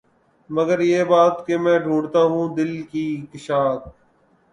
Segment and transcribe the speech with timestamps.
[0.49, 3.79] مگر یہ بات کہ میں ڈھونڈتا ہوں دل کی کشاد